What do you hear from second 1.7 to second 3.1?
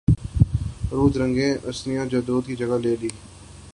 ثناء جاوید کی جگہ لے لی